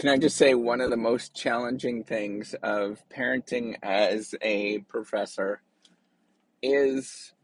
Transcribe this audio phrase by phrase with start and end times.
[0.00, 5.60] Can I just say one of the most challenging things of parenting as a professor
[6.62, 7.34] is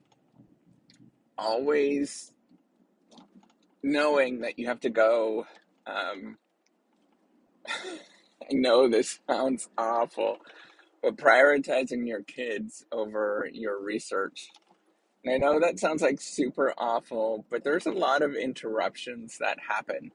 [1.37, 2.33] always
[3.83, 5.47] knowing that you have to go.
[5.87, 6.39] Um,
[7.69, 10.39] I know this sounds awful,
[11.03, 14.49] but prioritizing your kids over your research.
[15.27, 19.59] And I know that sounds like super awful, but there's a lot of interruptions that
[19.69, 20.11] happen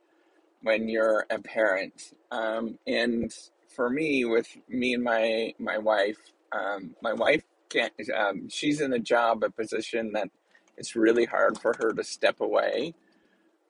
[0.62, 2.14] when you're a parent.
[2.32, 3.34] Um, and
[3.76, 6.20] for me, with me and my my wife,
[6.52, 7.94] um, my wife can't.
[8.16, 10.30] Um, she's in a job, a position that
[10.78, 12.94] it's really hard for her to step away.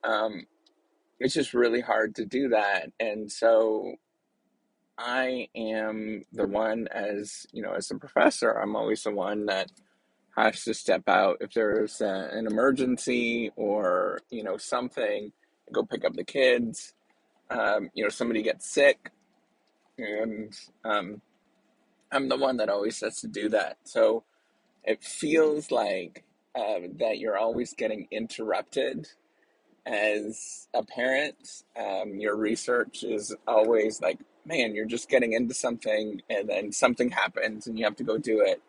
[0.03, 0.45] Um,
[1.19, 3.95] it's just really hard to do that, and so
[4.97, 9.71] I am the one as you know, as a professor, I'm always the one that
[10.37, 15.31] has to step out if there's a, an emergency or you know something.
[15.71, 16.93] Go pick up the kids.
[17.49, 19.11] Um, you know, somebody gets sick,
[19.97, 21.21] and um,
[22.11, 23.77] I'm the one that always has to do that.
[23.83, 24.23] So
[24.83, 26.23] it feels like
[26.55, 29.07] uh, that you're always getting interrupted
[29.85, 31.63] as a parent.
[31.77, 37.11] Um, your research is always like, man, you're just getting into something, and then something
[37.11, 38.61] happens, and you have to go do it.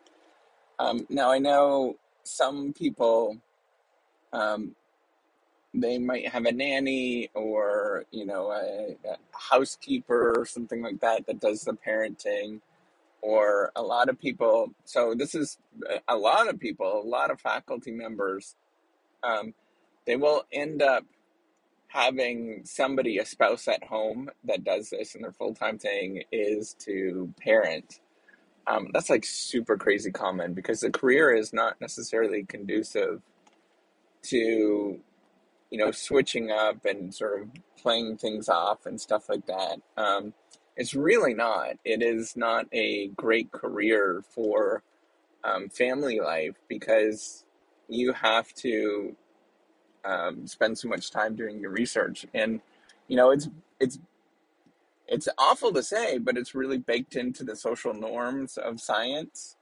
[0.79, 3.37] Um, now I know some people.
[4.33, 4.75] Um,
[5.73, 11.25] they might have a nanny or you know a, a housekeeper or something like that
[11.25, 12.59] that does the parenting
[13.21, 15.57] or a lot of people so this is
[16.07, 18.55] a lot of people a lot of faculty members
[19.23, 19.53] um,
[20.05, 21.05] they will end up
[21.93, 27.31] having somebody a spouse at home that does this and their full-time thing is to
[27.39, 27.99] parent.
[28.65, 33.21] Um, that's like super crazy common because the career is not necessarily conducive
[34.23, 34.99] to
[35.73, 37.47] you know, switching up and sort of
[37.81, 39.77] playing things off and stuff like that.
[39.97, 40.35] Um,
[40.77, 41.77] it's really not.
[41.83, 44.83] It is not a great career for
[45.43, 47.43] um, family life because
[47.89, 49.15] you have to
[50.05, 52.61] um, spend so much time doing your research, and
[53.07, 53.97] you know, it's it's
[55.07, 59.57] it's awful to say, but it's really baked into the social norms of science.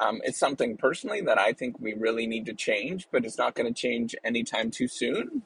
[0.00, 3.54] Um, it's something personally that I think we really need to change, but it's not
[3.54, 5.42] going to change anytime too soon.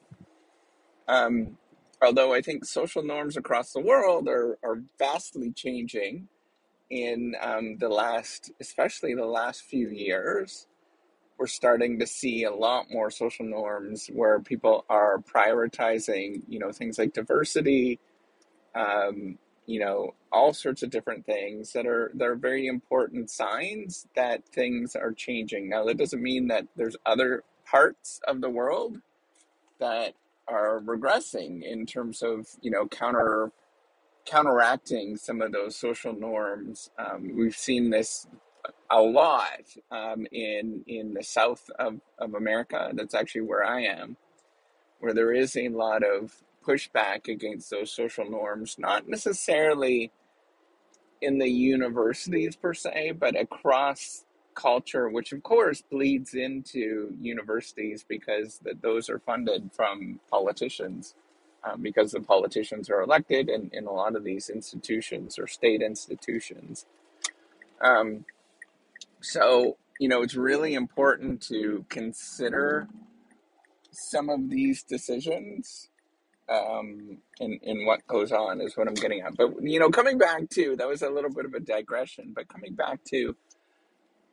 [1.09, 1.59] Um,
[2.03, 6.29] although I think social norms across the world are, are vastly changing
[6.91, 10.67] in um, the last, especially the last few years,
[11.39, 16.73] we're starting to see a lot more social norms where people are prioritizing, you know,
[16.73, 17.99] things like diversity,
[18.75, 24.07] um, you know, all sorts of different things that are that are very important signs
[24.15, 25.69] that things are changing.
[25.69, 28.99] Now, that doesn't mean that there's other parts of the world
[29.79, 30.15] that
[30.49, 33.53] are regressing in terms of you know counter
[34.27, 36.91] counteracting some of those social norms.
[36.99, 38.27] Um, we've seen this
[38.91, 42.91] a lot um, in in the south of, of America.
[42.95, 44.17] That's actually where I am,
[45.01, 50.11] where there is a lot of pushback against those social norms, not necessarily
[51.23, 54.26] in the universities per se, but across
[54.57, 61.15] culture, which of course bleeds into universities because that those are funded from politicians,
[61.63, 65.83] um, because the politicians are elected in, in a lot of these institutions or state
[65.83, 66.87] institutions.
[67.81, 68.25] Um,
[69.21, 72.89] so, you know, it's really important to consider
[73.93, 75.91] some of these decisions
[76.49, 79.37] um, in, in what goes on is what I'm getting at.
[79.37, 82.49] But, you know, coming back to, that was a little bit of a digression, but
[82.49, 83.37] coming back to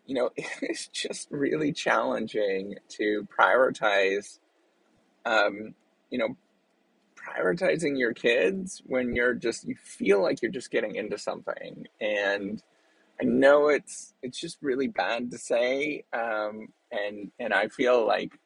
[0.05, 0.29] you know,
[0.61, 4.39] it's just really challenging to prioritize,
[5.25, 5.73] um,
[6.09, 6.35] you know,
[7.15, 11.87] prioritizing your kids when you're just, you feel like you're just getting into something.
[12.01, 12.61] And
[13.21, 16.03] I know it's, it's just really bad to say.
[16.11, 18.37] Um, and, and I feel like,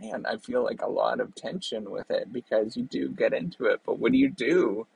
[0.00, 3.64] man, I feel like a lot of tension with it because you do get into
[3.64, 3.80] it.
[3.84, 4.86] But what do you do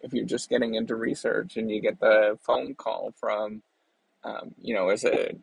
[0.00, 3.62] if you're just getting into research and you get the phone call from,
[4.24, 5.36] um, you know, as a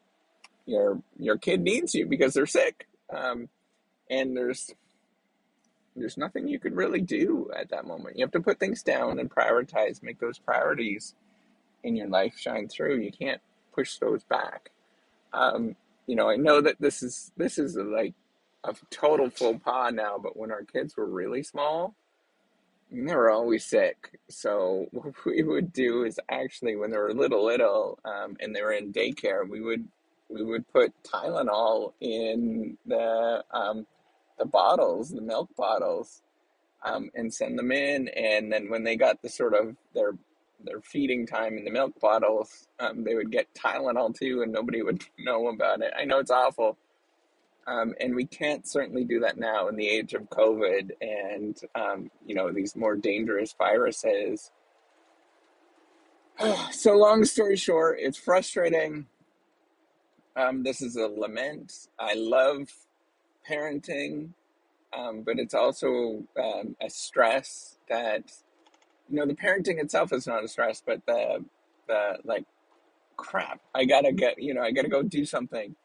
[0.67, 3.49] your your kid needs you because they're sick, um,
[4.09, 4.71] and there's
[5.95, 8.17] there's nothing you could really do at that moment.
[8.17, 11.15] You have to put things down and prioritize, make those priorities
[11.83, 12.99] in your life shine through.
[12.99, 13.41] You can't
[13.73, 14.71] push those back.
[15.33, 15.75] Um,
[16.05, 18.13] you know, I know that this is this is a, like
[18.63, 21.95] a total faux pas now, but when our kids were really small,
[22.91, 24.19] they were always sick.
[24.29, 28.61] So what we would do is actually when they were little, little, um, and they
[28.61, 29.87] were in daycare, we would
[30.29, 33.85] we would put Tylenol in the um,
[34.37, 36.21] the bottles, the milk bottles,
[36.83, 38.07] um, and send them in.
[38.09, 40.13] And then when they got the sort of their
[40.63, 44.81] their feeding time in the milk bottles, um, they would get Tylenol too, and nobody
[44.81, 45.93] would know about it.
[45.97, 46.77] I know it's awful,
[47.67, 52.11] um, and we can't certainly do that now in the age of COVID and um,
[52.25, 54.51] you know these more dangerous viruses.
[56.71, 59.07] so long story short, it's frustrating.
[60.37, 61.87] Um, this is a lament.
[61.99, 62.69] I love
[63.49, 64.29] parenting,
[64.97, 68.31] um, but it's also um, a stress that
[69.09, 71.43] you know the parenting itself is not a stress, but the
[71.87, 72.45] the like
[73.17, 73.61] crap.
[73.73, 75.75] I gotta get you know I gotta go do something,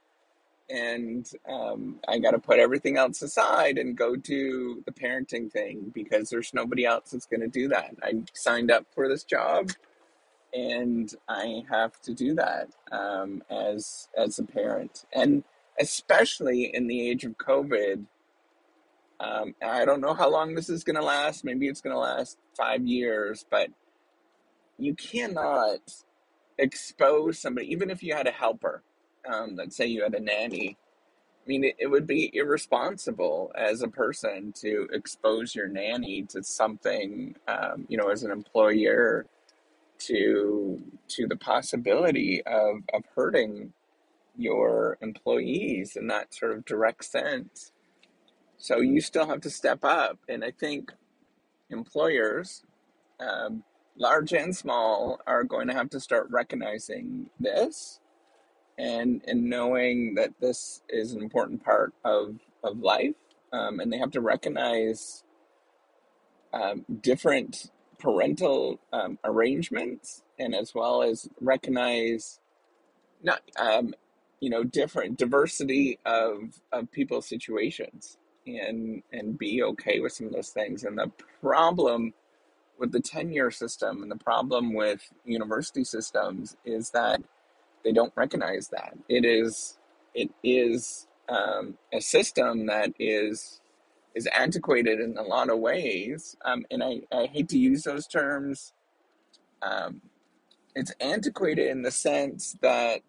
[0.69, 6.29] and um, I gotta put everything else aside and go do the parenting thing because
[6.31, 7.97] there's nobody else that's gonna do that.
[8.03, 9.71] I signed up for this job
[10.53, 15.45] and I have to do that um, as as a parent, and
[15.79, 18.05] especially in the age of COVID.
[19.21, 21.45] Um, I don't know how long this is going to last.
[21.45, 23.69] Maybe it's going to last five years, but
[24.79, 25.81] you cannot
[26.59, 28.83] expose somebody, even if you had a helper.
[29.31, 30.77] Um, let's say you had a nanny.
[31.45, 36.43] I mean, it, it would be irresponsible as a person to expose your nanny to
[36.43, 39.27] something, um, you know, as an employer
[40.07, 43.73] to to the possibility of of hurting
[44.37, 47.73] your employees in that sort of direct sense.
[48.57, 50.93] So you still have to step up, and I think
[51.71, 52.63] employers,
[53.21, 53.65] um,
[53.97, 58.01] large and small, are going to have to start recognizing this
[58.79, 63.17] and and knowing that this is an important part of of life,
[63.53, 65.25] um, and they have to recognize
[66.53, 67.71] um, different
[68.03, 72.41] parental um, arrangements and as well as recognize
[73.23, 73.95] not um,
[74.41, 80.35] you know different diversity of of people's situations and and be okay with some of
[80.35, 80.85] those things.
[80.85, 82.13] And the problem
[82.79, 87.23] with the tenure system and the problem with university systems is that
[87.85, 88.95] they don't recognize that.
[89.09, 89.79] It is
[90.15, 93.62] it is um, a system that is
[94.15, 96.37] is antiquated in a lot of ways.
[96.45, 98.73] Um, and I, I hate to use those terms.
[99.63, 100.03] Um,
[100.75, 103.03] it's antiquated in the sense that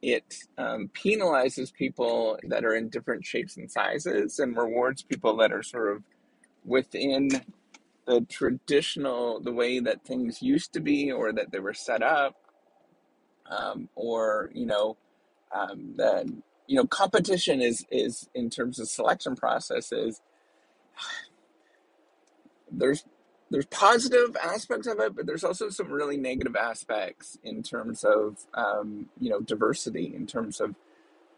[0.00, 5.52] it um, penalizes people that are in different shapes and sizes and rewards people that
[5.52, 6.02] are sort of
[6.64, 7.28] within
[8.06, 12.34] the traditional, the way that things used to be or that they were set up,
[13.48, 14.96] um, or, you know,
[15.54, 20.12] um, the, you know, competition is, is in terms of selection processes
[22.70, 23.04] there's
[23.50, 28.38] there's positive aspects of it, but there's also some really negative aspects in terms of
[28.54, 30.74] um, you know diversity, in terms of,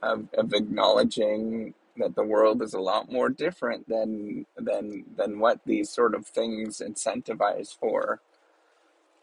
[0.03, 5.61] of of acknowledging that the world is a lot more different than than than what
[5.67, 8.21] these sort of things incentivize for.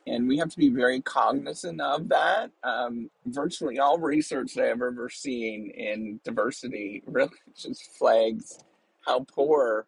[0.08, 2.52] And we have to be very cognizant of that.
[2.64, 8.64] Um, virtually all research that I've ever seen in diversity really just flags
[9.06, 9.86] how poor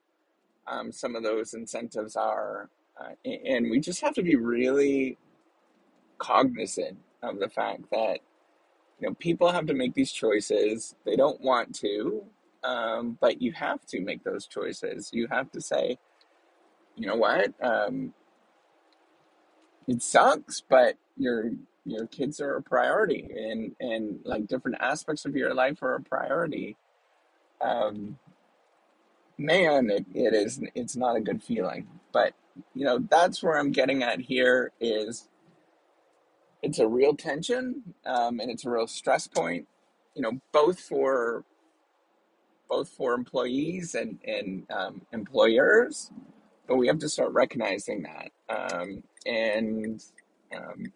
[0.68, 2.70] um, some of those incentives are.
[3.00, 5.18] Uh, and we just have to be really
[6.20, 8.20] cognizant of the fact that
[9.00, 10.96] you know people have to make these choices.
[11.06, 12.24] They don't want to,
[12.64, 15.10] um, but you have to make those choices.
[15.12, 15.98] You have to say,
[16.96, 18.14] you know what, um,
[19.88, 21.52] it sucks, but your
[21.86, 26.02] your kids are a priority, and and like different aspects of your life are a
[26.02, 26.78] priority.
[27.62, 28.18] Um,
[29.38, 31.88] man, it, it is it's not a good feeling.
[32.12, 32.34] But
[32.74, 35.28] you know, that's where I'm getting at here is
[36.62, 39.68] it's a real tension um, and it's a real stress point.
[40.16, 41.44] You know, both for
[42.70, 46.12] both for employees and and um, employers,
[46.68, 50.02] but we have to start recognizing that um, and
[50.56, 50.92] um,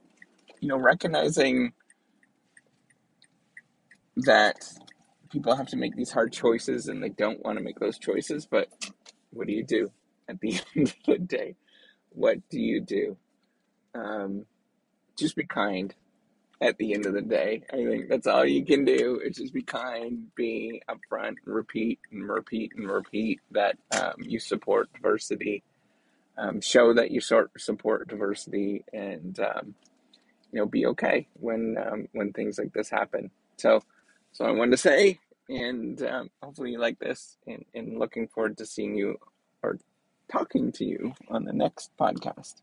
[0.59, 1.73] you know recognizing
[4.17, 4.55] that
[5.29, 8.45] people have to make these hard choices and they don't want to make those choices,
[8.45, 8.67] but
[9.31, 9.91] what do you do
[10.27, 11.55] at the end of the day?
[12.09, 13.17] What do you do?
[13.93, 14.45] Um,
[15.17, 15.93] just be kind
[16.61, 17.63] at the end of the day.
[17.71, 21.99] I think that's all you can do is just be kind, be upfront, and repeat
[22.11, 25.63] and repeat and repeat that um, you support diversity.
[26.39, 29.75] Um, show that you sort support diversity, and um,
[30.51, 33.31] you know be okay when um, when things like this happen.
[33.57, 33.81] So
[34.31, 38.57] so I wanted to say, and um, hopefully you like this, and, and looking forward
[38.57, 39.17] to seeing you
[39.63, 39.79] or
[40.31, 42.61] talking to you on the next podcast.